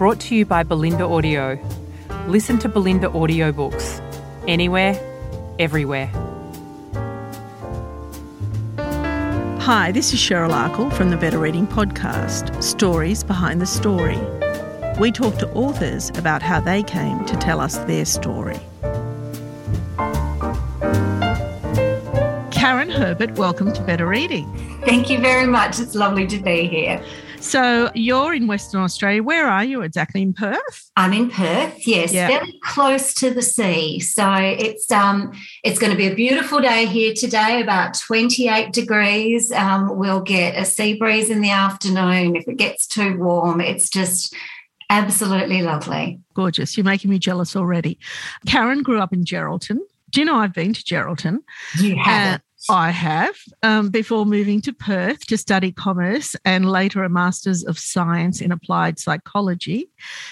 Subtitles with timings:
[0.00, 1.58] brought to you by Bolinda Audio.
[2.26, 4.00] Listen to Bolinda audiobooks
[4.48, 4.98] anywhere,
[5.58, 6.06] everywhere.
[9.60, 14.18] Hi, this is Cheryl Akle from the Better Reading Podcast Stories Behind the Story.
[14.98, 18.58] We talk to authors about how they came to tell us their story.
[22.50, 24.50] Karen Herbert, welcome to Better Reading.
[24.86, 25.78] Thank you very much.
[25.78, 27.04] It's lovely to be here.
[27.40, 29.22] So you're in Western Australia.
[29.22, 30.90] Where are you exactly in Perth?
[30.96, 31.86] I'm in Perth.
[31.86, 32.28] Yes, Yeah.
[32.28, 33.98] fairly close to the sea.
[34.00, 35.32] So it's um
[35.64, 37.60] it's going to be a beautiful day here today.
[37.62, 39.50] About 28 degrees.
[39.52, 42.36] Um, we'll get a sea breeze in the afternoon.
[42.36, 44.34] If it gets too warm, it's just
[44.90, 46.20] absolutely lovely.
[46.34, 46.76] Gorgeous.
[46.76, 47.98] You're making me jealous already.
[48.46, 49.78] Karen grew up in Geraldton.
[50.10, 51.38] Do you know I've been to Geraldton?
[51.78, 57.08] You have I have, um, before moving to Perth to study commerce and later a
[57.08, 59.88] Master's of Science in Applied Psychology.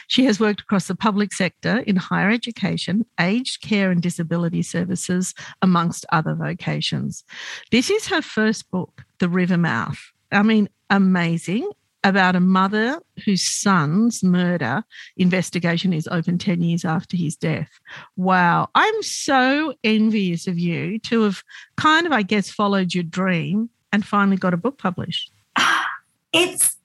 [0.08, 5.34] She has worked across the public sector in higher education, aged care and disability services,
[5.62, 7.24] amongst other vocations.
[7.70, 10.12] This is her first book, The River Mouth.
[10.30, 11.70] I mean, amazing.
[12.04, 14.84] About a mother whose son's murder
[15.16, 17.68] investigation is open 10 years after his death.
[18.16, 18.68] Wow.
[18.74, 21.42] I'm so envious of you to have
[21.76, 25.32] kind of, I guess, followed your dream and finally got a book published.
[26.32, 26.76] it's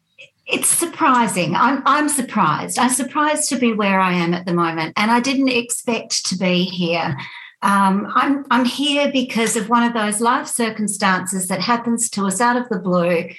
[0.45, 1.55] it's surprising.
[1.55, 2.77] I'm I'm surprised.
[2.77, 6.37] I'm surprised to be where I am at the moment, and I didn't expect to
[6.37, 7.15] be here.
[7.61, 12.41] Um, I'm I'm here because of one of those life circumstances that happens to us
[12.41, 13.29] out of the blue,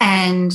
[0.00, 0.52] and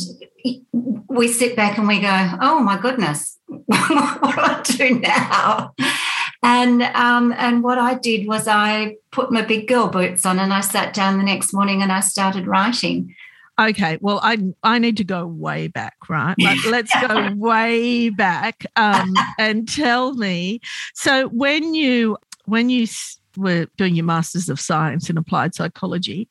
[1.08, 5.74] we sit back and we go, "Oh my goodness, what do I do now?"
[6.44, 10.54] And um, and what I did was I put my big girl boots on and
[10.54, 13.16] I sat down the next morning and I started writing.
[13.60, 16.36] Okay, well, I I need to go way back, right?
[16.40, 20.60] Like, let's go way back um, and tell me.
[20.96, 22.88] So when you when you
[23.38, 26.28] were doing your Masters of Science in Applied Psychology,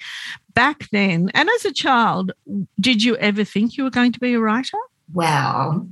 [0.55, 2.33] back then, and as a child,
[2.81, 4.79] did you ever think you were going to be a writer?
[5.13, 5.89] Well,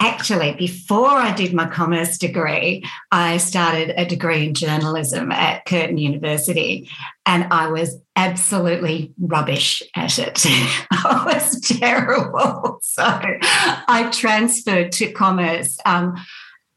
[0.00, 5.98] actually, before I did my commerce degree, I started a degree in journalism at Curtin
[5.98, 6.88] University,
[7.26, 10.44] and I was absolutely rubbish at it.
[10.90, 12.80] I was terrible.
[12.88, 15.78] So I transferred to commerce.
[15.84, 16.16] Um,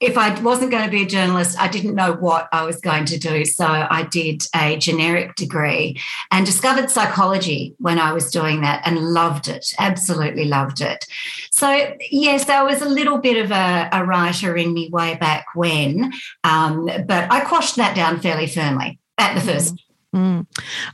[0.02, 3.06] if I wasn't going to be a journalist, I didn't know what I was going
[3.06, 3.46] to do.
[3.46, 6.02] So I did a generic degree
[6.32, 11.06] and discovered psychology when I was doing that and loved it, absolutely loved it.
[11.52, 15.46] So, yes, there was a little bit of a, a writer in me way back
[15.54, 16.12] when,
[16.44, 19.76] um, but I quashed that down fairly firmly at the first.
[20.16, 20.48] Mm.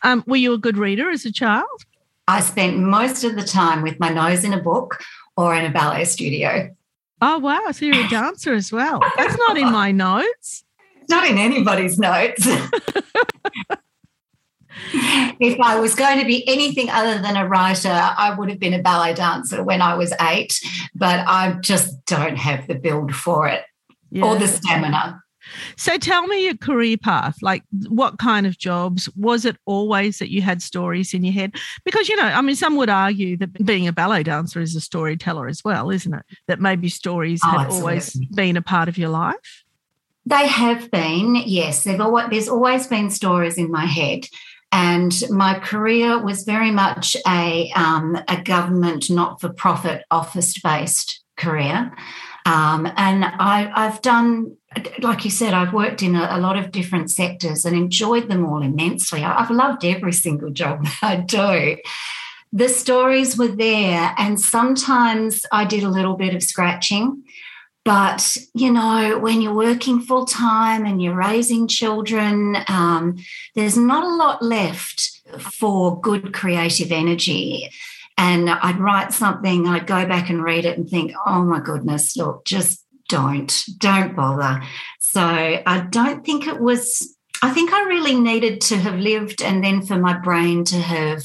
[0.03, 1.85] Um, were you a good reader as a child?
[2.27, 5.01] I spent most of the time with my nose in a book
[5.37, 6.75] or in a ballet studio.
[7.21, 7.71] Oh wow!
[7.71, 9.01] So you're a dancer as well.
[9.17, 10.63] That's not in my notes.
[11.01, 12.45] It's not in anybody's notes.
[15.39, 18.73] if I was going to be anything other than a writer, I would have been
[18.73, 20.59] a ballet dancer when I was eight,
[20.93, 23.63] but I just don't have the build for it
[24.21, 25.21] or the stamina.
[25.75, 27.37] So tell me your career path.
[27.41, 29.09] Like, what kind of jobs?
[29.15, 31.55] Was it always that you had stories in your head?
[31.83, 34.81] Because, you know, I mean, some would argue that being a ballet dancer is a
[34.81, 36.25] storyteller as well, isn't it?
[36.47, 39.63] That maybe stories Oh, have always been a part of your life.
[40.25, 41.83] They have been, yes.
[41.83, 44.25] They've always, there's always been stories in my head.
[44.73, 51.23] And my career was very much a, um, a government not for profit office based
[51.37, 51.95] career.
[52.45, 54.57] Um, and I, I've done,
[54.99, 58.45] like you said, I've worked in a, a lot of different sectors and enjoyed them
[58.45, 59.23] all immensely.
[59.23, 61.77] I've loved every single job that I do.
[62.53, 67.23] The stories were there, and sometimes I did a little bit of scratching.
[67.83, 73.17] But, you know, when you're working full time and you're raising children, um,
[73.55, 77.69] there's not a lot left for good creative energy.
[78.17, 82.17] And I'd write something, I'd go back and read it and think, oh my goodness,
[82.17, 84.61] look, just don't, don't bother.
[84.99, 89.63] So I don't think it was, I think I really needed to have lived and
[89.63, 91.23] then for my brain to have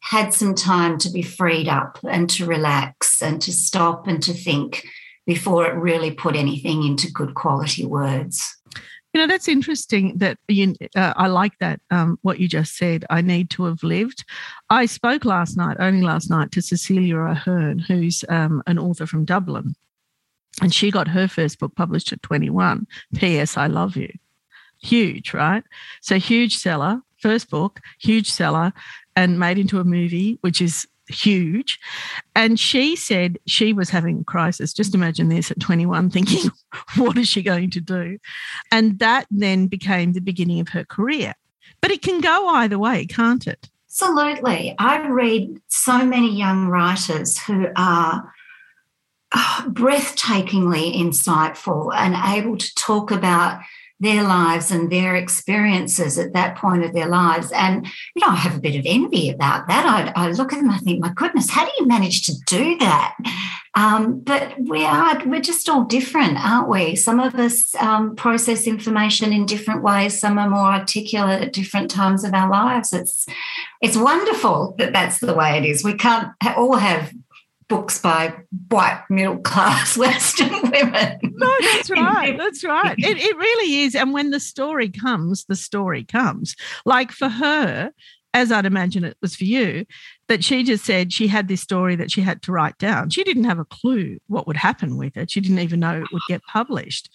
[0.00, 4.34] had some time to be freed up and to relax and to stop and to
[4.34, 4.86] think
[5.26, 8.56] before it really put anything into good quality words.
[9.14, 13.04] You know, that's interesting that you, uh, I like that, um, what you just said.
[13.08, 14.24] I need to have lived.
[14.70, 19.24] I spoke last night, only last night, to Cecilia Ahern, who's um, an author from
[19.24, 19.76] Dublin.
[20.62, 22.86] And she got her first book published at 21.
[23.16, 23.56] P.S.
[23.56, 24.12] I Love You.
[24.80, 25.64] Huge, right?
[26.00, 28.72] So, huge seller, first book, huge seller,
[29.16, 31.78] and made into a movie, which is huge.
[32.34, 34.72] And she said she was having a crisis.
[34.72, 36.50] Just imagine this at 21, thinking,
[36.96, 38.18] what is she going to do?
[38.70, 41.34] And that then became the beginning of her career.
[41.80, 43.68] But it can go either way, can't it?
[43.88, 44.74] Absolutely.
[44.78, 48.33] I read so many young writers who are
[49.68, 53.60] breathtakingly insightful and able to talk about
[54.00, 57.50] their lives and their experiences at that point of their lives.
[57.52, 60.12] And, you know, I have a bit of envy about that.
[60.16, 62.76] I, I look at them, I think, my goodness, how do you manage to do
[62.78, 63.16] that?
[63.76, 66.96] Um, but we are, we're just all different, aren't we?
[66.96, 70.18] Some of us um, process information in different ways.
[70.18, 72.92] Some are more articulate at different times of our lives.
[72.92, 73.26] It's,
[73.80, 75.82] it's wonderful that that's the way it is.
[75.82, 77.12] We can't all have
[77.68, 78.34] books by
[78.68, 81.18] white middle class Western women.
[81.22, 82.36] No, that's right.
[82.36, 82.98] That's right.
[82.98, 83.94] It, it really is.
[83.94, 86.56] And when the story comes, the story comes.
[86.84, 87.90] Like for her,
[88.32, 89.86] as I'd imagine it was for you,
[90.28, 93.10] that she just said she had this story that she had to write down.
[93.10, 95.30] She didn't have a clue what would happen with it.
[95.30, 97.10] She didn't even know it would get published.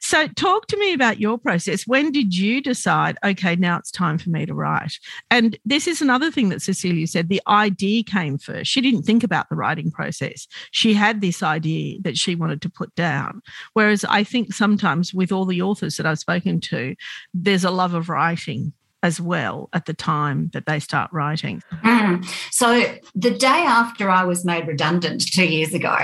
[0.00, 1.86] So, talk to me about your process.
[1.86, 4.98] When did you decide, okay, now it's time for me to write?
[5.30, 8.70] And this is another thing that Cecilia said the idea came first.
[8.70, 10.46] She didn't think about the writing process.
[10.70, 13.42] She had this idea that she wanted to put down.
[13.74, 16.94] Whereas I think sometimes with all the authors that I've spoken to,
[17.34, 18.72] there's a love of writing
[19.02, 21.62] as well at the time that they start writing?
[21.82, 22.26] Mm.
[22.50, 22.84] So,
[23.14, 25.96] the day after I was made redundant two years ago,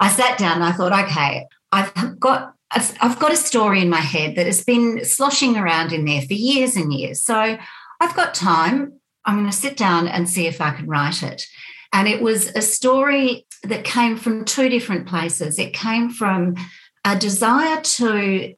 [0.00, 4.00] I sat down and I thought, okay, I've got I've got a story in my
[4.00, 7.20] head that has been sloshing around in there for years and years.
[7.22, 7.58] So
[8.00, 9.00] I've got time.
[9.24, 11.46] I'm going to sit down and see if I can write it.
[11.92, 15.58] And it was a story that came from two different places.
[15.58, 16.54] It came from
[17.04, 18.54] a desire to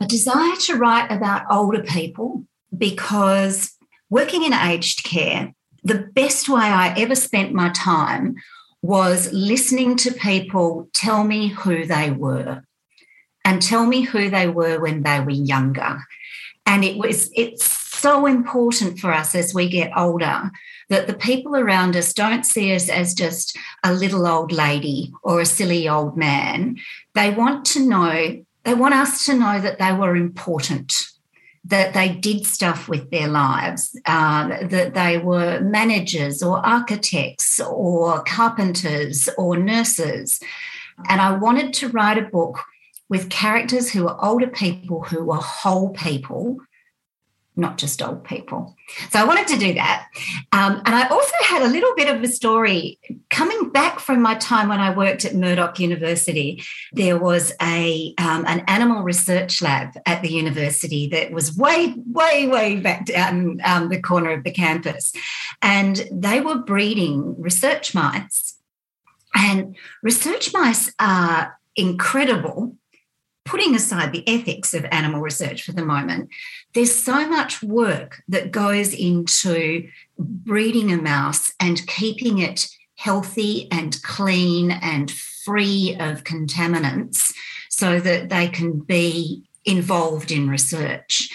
[0.00, 2.44] a desire to write about older people
[2.76, 3.72] because
[4.10, 8.36] working in aged care, the best way I ever spent my time
[8.82, 12.62] was listening to people tell me who they were
[13.44, 15.98] and tell me who they were when they were younger.
[16.66, 20.50] And it was it's so important for us as we get older
[20.90, 25.40] that the people around us don't see us as just a little old lady or
[25.40, 26.76] a silly old man.
[27.14, 30.92] They want to know, they want us to know that they were important
[31.66, 38.22] that they did stuff with their lives, uh, that they were managers or architects or
[38.24, 40.40] carpenters or nurses.
[41.08, 42.60] And I wanted to write a book
[43.08, 46.58] with characters who were older people who were whole people
[47.56, 48.74] not just old people.
[49.10, 50.08] So I wanted to do that.
[50.52, 52.98] Um, and I also had a little bit of a story
[53.30, 56.62] coming back from my time when I worked at Murdoch University.
[56.92, 62.48] There was a um, an animal research lab at the university that was way, way,
[62.48, 65.12] way back down um, the corner of the campus.
[65.62, 68.56] And they were breeding research mice.
[69.34, 72.73] And research mice are incredible
[73.44, 76.30] putting aside the ethics of animal research for the moment,
[76.72, 79.88] there's so much work that goes into
[80.18, 87.32] breeding a mouse and keeping it healthy and clean and free of contaminants
[87.68, 91.28] so that they can be involved in research.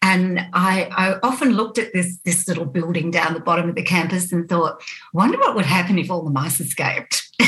[0.00, 3.82] And I, I, often looked at this, this little building down the bottom of the
[3.82, 4.82] campus and thought,
[5.12, 7.22] wonder what would happen if all the mice escaped.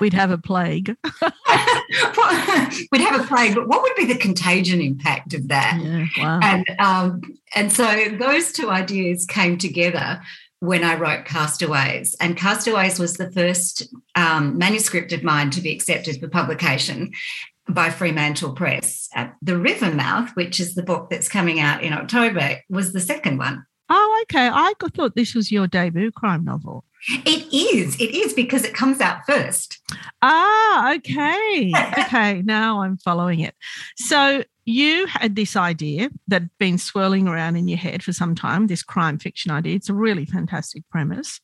[0.00, 0.96] we'd have a plague.
[2.92, 5.80] we'd have a plague, but what would be the contagion impact of that?
[5.82, 6.40] Yeah, wow.
[6.42, 7.20] And um,
[7.54, 10.20] and so those two ideas came together
[10.60, 12.16] when I wrote Castaways.
[12.20, 17.12] And Castaways was the first um, manuscript of mine to be accepted for publication
[17.68, 19.08] by Fremantle Press.
[19.14, 23.00] Uh, the River Mouth, which is the book that's coming out in October, was the
[23.00, 23.64] second one.
[23.90, 24.48] Oh, okay.
[24.48, 26.84] I thought this was your debut crime novel.
[27.08, 27.96] It is.
[28.00, 29.78] It is because it comes out first.
[30.22, 31.72] Ah, okay.
[31.98, 32.42] okay.
[32.42, 33.54] Now I'm following it.
[33.96, 38.34] So you had this idea that had been swirling around in your head for some
[38.34, 39.76] time, this crime fiction idea.
[39.76, 41.40] It's a really fantastic premise.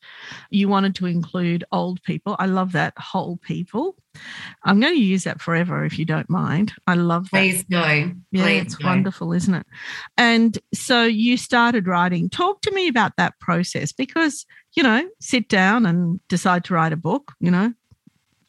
[0.49, 2.35] You wanted to include old people.
[2.39, 3.95] I love that whole people.
[4.63, 6.73] I'm going to use that forever if you don't mind.
[6.87, 7.37] I love that.
[7.37, 8.11] Please go.
[8.31, 9.65] Yeah, Please it's wonderful, isn't it?
[10.17, 12.29] And so you started writing.
[12.29, 16.93] Talk to me about that process because, you know, sit down and decide to write
[16.93, 17.73] a book, you know,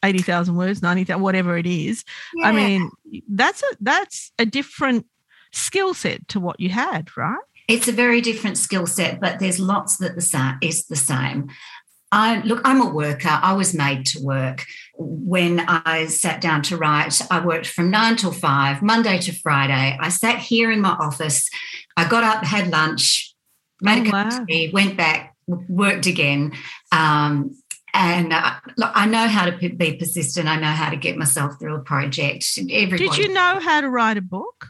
[0.03, 2.03] 80,000 words, 90,000, whatever it is.
[2.35, 2.47] Yeah.
[2.47, 2.89] I mean,
[3.29, 5.05] that's a that's a different
[5.51, 7.37] skill set to what you had, right?
[7.67, 11.49] It's a very different skill set, but there's lots that the same is the same.
[12.11, 13.29] I look, I'm a worker.
[13.41, 14.65] I was made to work.
[14.95, 19.97] When I sat down to write, I worked from nine till five, Monday to Friday.
[19.99, 21.49] I sat here in my office.
[21.97, 23.33] I got up, had lunch,
[23.81, 24.41] made oh, a cup wow.
[24.41, 26.53] of tea, went back, worked again.
[26.91, 27.55] Um,
[27.93, 30.47] and uh, look, I know how to be persistent.
[30.47, 32.45] I know how to get myself through a project.
[32.57, 34.67] Everybody, Did you know how to write a book?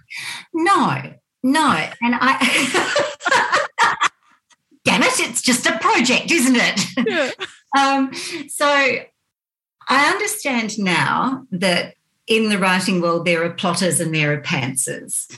[0.54, 1.14] No,
[1.44, 1.90] no.
[2.02, 3.00] And I.
[4.84, 6.86] damn it, it's just a project, isn't it?
[7.08, 7.32] Yeah.
[7.78, 8.14] um,
[8.48, 11.96] so I understand now that
[12.28, 15.38] in the writing world, there are plotters and there are pantsers.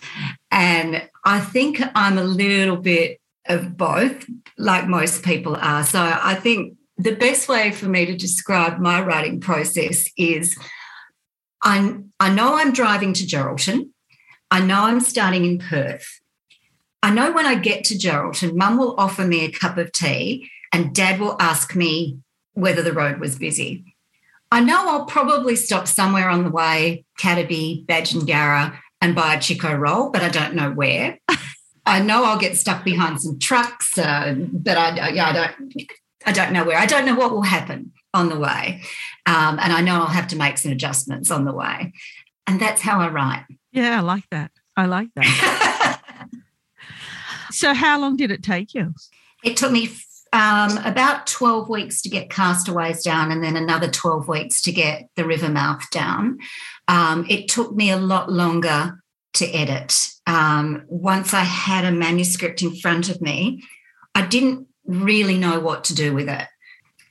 [0.51, 4.25] And I think I'm a little bit of both,
[4.57, 5.83] like most people are.
[5.83, 10.57] So I think the best way for me to describe my writing process is
[11.61, 13.89] I, I know I'm driving to Geraldton.
[14.51, 16.07] I know I'm starting in Perth.
[17.03, 20.49] I know when I get to Geraldton, mum will offer me a cup of tea
[20.71, 22.19] and dad will ask me
[22.53, 23.95] whether the road was busy.
[24.51, 29.77] I know I'll probably stop somewhere on the way, Cataby, Badgingarra, and buy a Chiko
[29.77, 31.19] roll, but I don't know where.
[31.85, 35.83] I know I'll get stuck behind some trucks, uh, but I, yeah, I don't.
[36.25, 36.77] I don't know where.
[36.77, 38.81] I don't know what will happen on the way,
[39.25, 41.93] um, and I know I'll have to make some adjustments on the way,
[42.47, 43.45] and that's how I write.
[43.71, 44.51] Yeah, I like that.
[44.77, 46.01] I like that.
[47.55, 48.93] So, how long did it take you?
[49.41, 49.89] It took me
[50.33, 55.07] um, about 12 weeks to get castaways down and then another 12 weeks to get
[55.15, 56.39] the river mouth down.
[56.89, 59.01] Um, it took me a lot longer
[59.35, 60.09] to edit.
[60.27, 63.63] Um, once I had a manuscript in front of me,
[64.13, 66.47] I didn't really know what to do with it.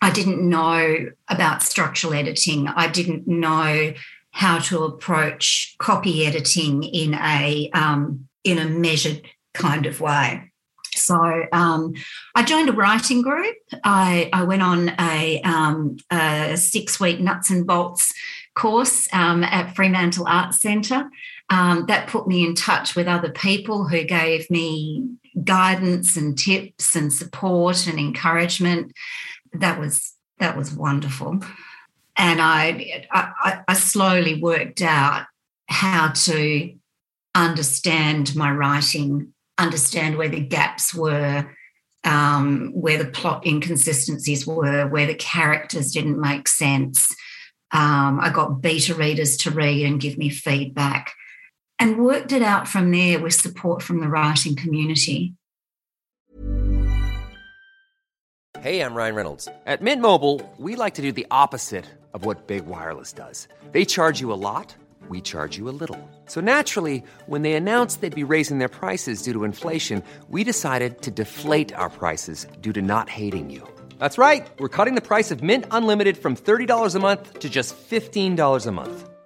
[0.01, 2.69] I didn't know about structural editing.
[2.69, 3.95] I didn't know
[4.33, 9.23] how to approach copy editing in a um, in a measured
[9.55, 10.53] kind of way.
[10.97, 11.95] So um,
[12.35, 13.57] I joined a writing group.
[13.83, 18.13] I, I went on a, um, a six week nuts and bolts
[18.55, 21.09] course um, at Fremantle Arts Centre.
[21.51, 25.09] Um, that put me in touch with other people who gave me
[25.45, 28.93] guidance and tips and support and encouragement.
[29.53, 31.41] That was that was wonderful,
[32.17, 35.27] and I, I, I slowly worked out
[35.69, 36.75] how to
[37.35, 41.49] understand my writing understand where the gaps were,
[42.05, 47.15] um, where the plot inconsistencies were, where the characters didn't make sense.
[47.71, 51.13] Um, I got beta readers to read and give me feedback
[51.85, 55.35] and worked it out from there with support from the writing community.
[58.61, 59.47] Hey, I'm Ryan Reynolds.
[59.67, 63.49] At Mint Mobile, we like to do the opposite of what Big Wireless does.
[63.73, 64.75] They charge you a lot
[65.09, 65.99] we charge you a little.
[66.27, 71.03] So naturally, when they announced they'd be raising their prices due to inflation, we decided
[71.03, 73.67] to deflate our prices due to not hating you.
[73.99, 74.47] That's right.
[74.59, 78.73] We're cutting the price of Mint Unlimited from $30 a month to just $15 a
[78.73, 79.11] month.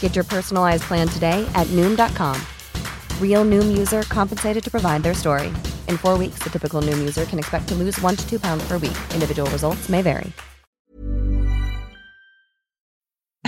[0.00, 2.40] Get your personalized plan today at Noom.com.
[3.20, 5.48] Real Noom user compensated to provide their story.
[5.86, 8.66] In four weeks, the typical Noom user can expect to lose one to two pounds
[8.66, 8.96] per week.
[9.12, 10.32] Individual results may vary.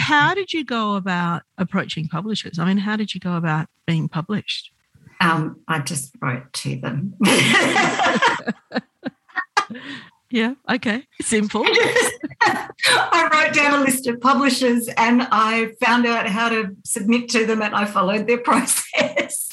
[0.08, 2.58] how did you go about approaching publishers?
[2.58, 4.72] I mean, how did you go about being published?
[5.20, 7.14] Um, I just wrote to them.
[10.30, 11.64] yeah, okay, simple.
[12.42, 17.46] I wrote down a list of publishers and I found out how to submit to
[17.46, 19.48] them and I followed their process.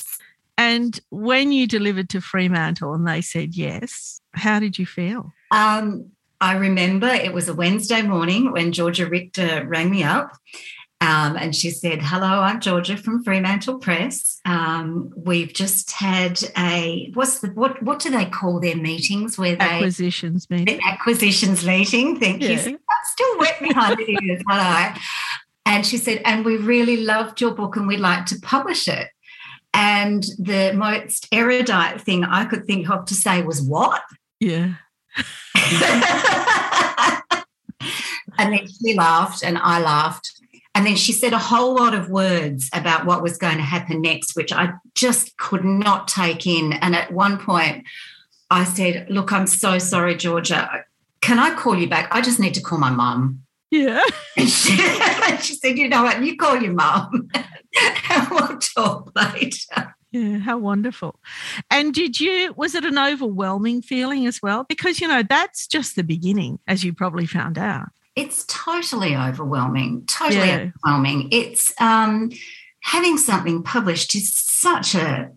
[0.57, 5.33] And when you delivered to Fremantle and they said yes, how did you feel?
[5.51, 10.31] Um, I remember it was a Wednesday morning when Georgia Richter rang me up.
[11.05, 14.41] Um, and she said, Hello, I'm Georgia from Fremantle Press.
[14.43, 19.55] Um, we've just had a what's the what what do they call their meetings where
[19.55, 20.79] they acquisitions meeting?
[20.83, 22.19] acquisitions meeting.
[22.19, 22.49] Thank yeah.
[22.49, 22.71] you.
[22.71, 24.93] I'm still wet behind the ears, hello.
[25.67, 29.09] And she said, and we really loved your book and we'd like to publish it.
[29.73, 34.01] And the most erudite thing I could think of to say was, What?
[34.39, 34.75] Yeah.
[38.37, 40.31] and then she laughed and I laughed.
[40.75, 44.01] And then she said a whole lot of words about what was going to happen
[44.01, 46.73] next, which I just could not take in.
[46.73, 47.85] And at one point,
[48.51, 50.83] I said, Look, I'm so sorry, Georgia.
[51.21, 52.09] Can I call you back?
[52.11, 53.41] I just need to call my mum.
[53.71, 54.01] Yeah.
[54.37, 54.75] And she,
[55.41, 56.21] she said, You know what?
[56.21, 59.95] You call your mum and we'll talk later.
[60.11, 61.19] Yeah, how wonderful.
[61.71, 64.63] And did you, was it an overwhelming feeling as well?
[64.63, 67.89] Because, you know, that's just the beginning, as you probably found out.
[68.15, 70.69] It's totally overwhelming, totally Yeah.
[70.83, 71.29] overwhelming.
[71.31, 72.31] It's um,
[72.81, 75.31] having something published is such a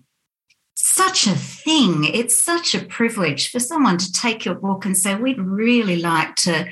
[0.74, 2.04] such a thing.
[2.04, 6.36] It's such a privilege for someone to take your book and say, "We'd really like
[6.36, 6.68] to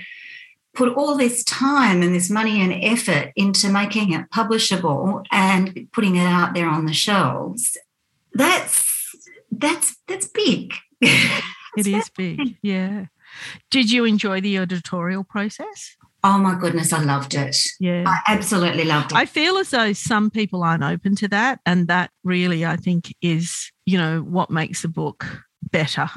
[0.75, 6.17] put all this time and this money and effort into making it publishable and putting
[6.17, 7.77] it out there on the shelves."
[8.33, 8.85] That's
[9.51, 10.75] that's that's big.
[11.77, 12.57] It is big.
[12.63, 13.07] Yeah.
[13.71, 15.97] Did you enjoy the editorial process?
[16.25, 17.57] Oh my goodness, I loved it.
[17.79, 18.05] Yeah.
[18.07, 19.17] I absolutely loved it.
[19.17, 21.61] I feel as though some people aren't open to that.
[21.65, 25.25] And that really, I think, is, you know, what makes a book
[25.63, 26.09] better.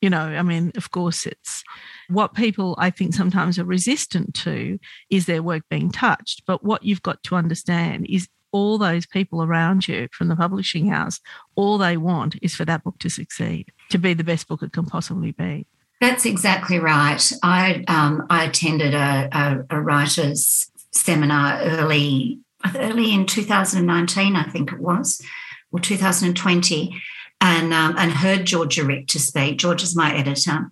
[0.00, 1.64] You know, I mean, of course, it's
[2.08, 4.78] what people I think sometimes are resistant to
[5.10, 6.44] is their work being touched.
[6.46, 10.88] But what you've got to understand is all those people around you from the publishing
[10.88, 11.20] house,
[11.56, 14.72] all they want is for that book to succeed, to be the best book it
[14.72, 15.66] can possibly be.
[16.00, 17.32] That's exactly right.
[17.42, 22.40] I um, I attended a, a, a writers seminar early
[22.76, 25.22] early in 2019, I think it was,
[25.70, 27.00] or 2020,
[27.40, 29.58] and um, and heard Georgia Richter speak.
[29.58, 30.70] Georgia's my editor.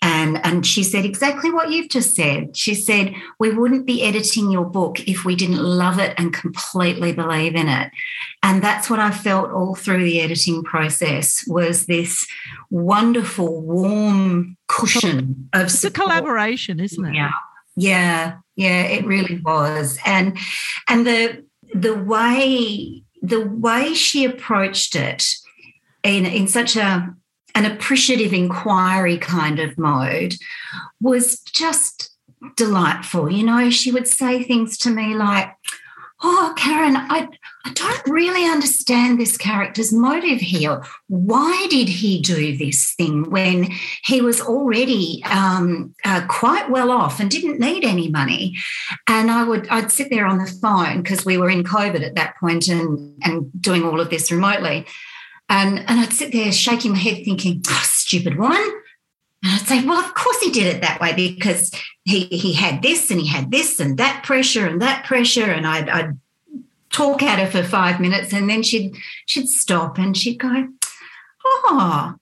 [0.00, 2.56] And, and she said exactly what you've just said.
[2.56, 7.12] She said, We wouldn't be editing your book if we didn't love it and completely
[7.12, 7.90] believe in it.
[8.42, 12.26] And that's what I felt all through the editing process was this
[12.70, 17.14] wonderful, warm cushion of It's a collaboration, isn't it?
[17.14, 17.32] Yeah,
[17.76, 18.82] yeah, yeah.
[18.82, 20.38] It really was, and
[20.88, 25.24] and the the way the way she approached it
[26.02, 27.14] in in such a
[27.58, 30.34] an appreciative inquiry kind of mode
[31.00, 32.10] was just
[32.56, 33.30] delightful.
[33.30, 35.52] You know, she would say things to me like,
[36.22, 37.28] "Oh, Karen, I."
[37.64, 40.82] I don't really understand this character's motive here.
[41.08, 43.70] Why did he do this thing when
[44.04, 48.56] he was already um, uh, quite well off and didn't need any money?
[49.06, 52.14] And I would I'd sit there on the phone because we were in COVID at
[52.14, 54.86] that point and and doing all of this remotely,
[55.48, 58.82] and and I'd sit there shaking my head thinking, oh, stupid woman.
[59.42, 61.72] And I'd say, well, of course he did it that way because
[62.04, 65.66] he he had this and he had this and that pressure and that pressure, and
[65.66, 66.18] I'd, I'd
[66.90, 70.68] talk at her for five minutes and then she'd she'd stop and she'd go,
[71.44, 72.14] Oh,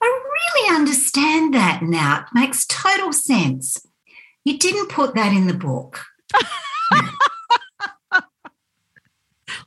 [0.00, 2.20] I really understand that now.
[2.20, 3.84] It makes total sense.
[4.44, 6.04] You didn't put that in the book.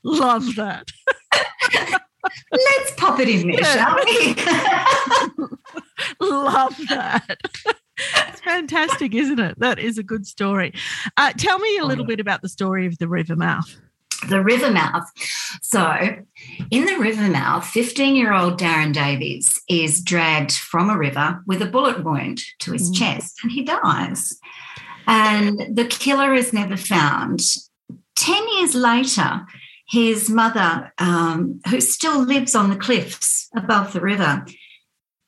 [0.03, 0.87] Love that.
[2.51, 3.85] Let's pop it in there, Yeah.
[3.85, 3.95] shall
[5.39, 5.47] we?
[6.19, 7.37] Love that.
[8.29, 9.59] It's fantastic, isn't it?
[9.59, 10.73] That is a good story.
[11.17, 13.75] Uh, tell me a little bit about the story of the river mouth.
[14.29, 15.03] the river mouth.
[15.63, 15.97] So,
[16.69, 21.59] in the river mouth, 15 year old Darren Davies is dragged from a river with
[21.63, 22.95] a bullet wound to his Mm.
[22.99, 24.37] chest and he dies.
[25.07, 27.41] And the killer is never found.
[28.15, 29.41] 10 years later,
[29.91, 34.45] his mother, um, who still lives on the cliffs above the river,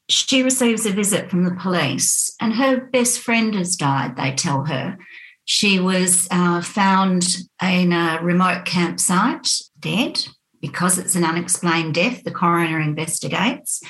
[0.07, 4.63] she receives a visit from the police, and her best friend has died, they tell
[4.65, 4.97] her.
[5.43, 7.25] She was uh, found
[7.61, 10.25] in a remote campsite, dead,
[10.61, 12.23] because it's an unexplained death.
[12.23, 13.81] The coroner investigates.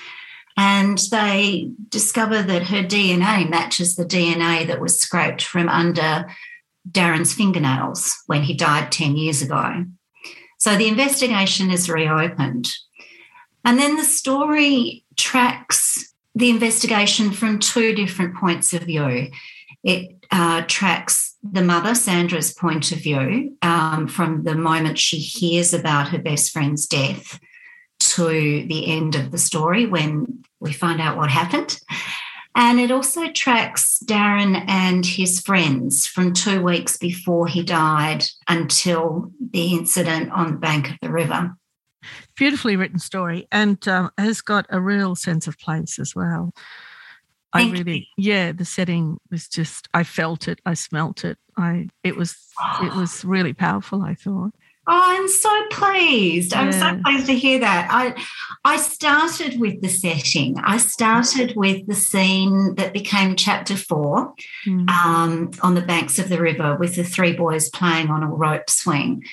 [0.58, 6.26] And they discover that her DNA matches the DNA that was scraped from under
[6.90, 9.86] Darren's fingernails when he died 10 years ago.
[10.64, 12.72] So the investigation is reopened.
[13.66, 19.30] And then the story tracks the investigation from two different points of view.
[19.84, 25.74] It uh, tracks the mother, Sandra's point of view, um, from the moment she hears
[25.74, 27.42] about her best friend's death
[28.00, 31.78] to the end of the story when we find out what happened.
[32.56, 39.32] And it also tracks Darren and his friends from two weeks before he died until
[39.52, 41.56] the incident on the bank of the river.
[42.36, 46.54] Beautifully written story and um, has got a real sense of place as well.
[47.54, 51.38] I Thank really, yeah, the setting was just, I felt it, I smelt it.
[51.56, 52.36] I, it was,
[52.82, 54.54] it was really powerful, I thought.
[54.86, 56.54] Oh, I'm so pleased.
[56.54, 57.88] I'm so pleased to hear that.
[57.90, 58.22] I
[58.66, 60.58] I started with the setting.
[60.60, 64.34] I started with the scene that became chapter four
[64.66, 64.90] mm.
[64.90, 68.70] um, on the banks of the river with the three boys playing on a rope
[68.70, 69.24] swing.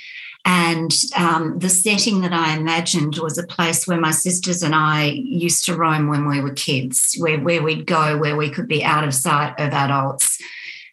[0.45, 5.05] And um, the setting that I imagined was a place where my sisters and I
[5.05, 8.83] used to roam when we were kids, where, where we'd go, where we could be
[8.83, 10.41] out of sight of adults.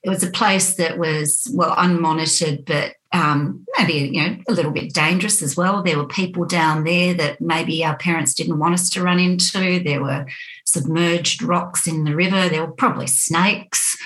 [0.07, 4.71] It was a place that was, well, unmonitored, but um, maybe you know a little
[4.71, 5.83] bit dangerous as well.
[5.83, 9.83] There were people down there that maybe our parents didn't want us to run into.
[9.83, 10.25] There were
[10.65, 12.47] submerged rocks in the river.
[12.47, 13.97] There were probably snakes.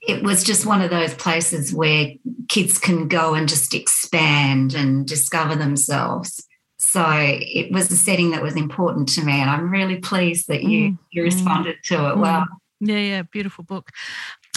[0.00, 2.14] It was just one of those places where
[2.48, 6.44] kids can go and just expand and discover themselves.
[6.78, 10.64] So it was a setting that was important to me, and I'm really pleased that
[10.64, 10.98] you mm.
[11.12, 12.18] you responded to it mm.
[12.18, 12.44] well.
[12.80, 13.90] Yeah, yeah, beautiful book.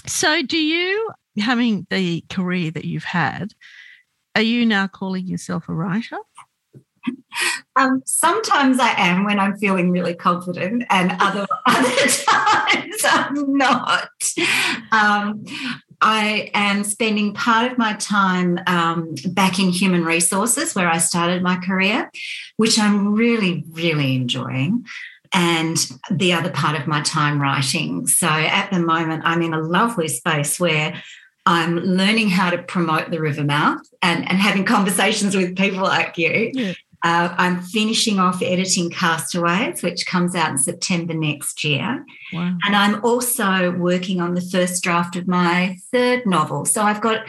[0.08, 3.54] So, do you having the career that you've had,
[4.36, 6.18] are you now calling yourself a writer?
[7.76, 14.10] Um, sometimes I am when I'm feeling really confident, and other other times I'm not.
[14.92, 15.46] Um,
[16.02, 21.44] I am spending part of my time um, back in human resources, where I started
[21.44, 22.12] my career,
[22.58, 24.86] which I'm really, really enjoying
[25.34, 25.78] and
[26.10, 28.08] the other part of my time writing.
[28.08, 31.02] So at the moment, I'm in a lovely space where
[31.46, 36.18] I'm learning how to promote the river mouth and, and having conversations with people like
[36.18, 36.52] you.
[36.54, 36.74] Yeah.
[37.04, 42.06] Uh, I'm finishing off editing Castaways, which comes out in September next year.
[42.32, 42.56] Wow.
[42.64, 46.66] And I'm also working on the first draft of my third novel.
[46.66, 47.26] So I've got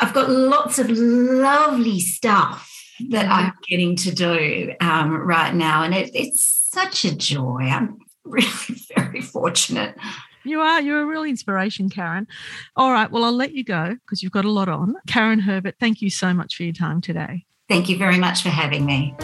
[0.00, 2.72] I've got lots of lovely stuff
[3.10, 7.62] that I'm getting to do um, right now, and it, it's such a joy.
[7.62, 9.96] I'm really very fortunate.
[10.44, 10.80] You are.
[10.80, 12.26] You're a real inspiration, Karen.
[12.76, 13.10] All right.
[13.10, 14.94] Well, I'll let you go because you've got a lot on.
[15.08, 17.44] Karen Herbert, thank you so much for your time today.
[17.68, 19.14] Thank you very much for having me.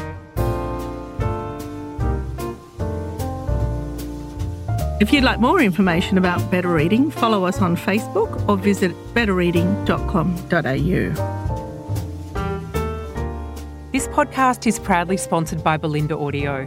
[5.01, 11.51] If you'd like more information about better reading, follow us on Facebook or visit betterreading.com.au.
[13.93, 16.67] This podcast is proudly sponsored by Bolinda Audio.